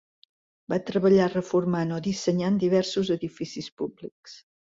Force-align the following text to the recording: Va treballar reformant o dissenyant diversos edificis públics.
Va 0.71 0.77
treballar 0.87 1.27
reformant 1.33 1.93
o 1.99 1.99
dissenyant 2.07 2.57
diversos 2.65 3.13
edificis 3.19 3.71
públics. 3.83 4.37